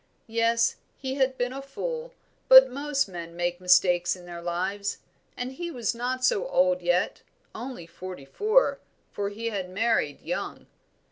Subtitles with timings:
[0.25, 2.11] Yes, he had been a fool,
[2.47, 4.97] but most men made mistakes in their lives,
[5.37, 7.21] and he was not so old yet
[7.53, 8.79] only forty four,
[9.11, 10.65] for he had married young.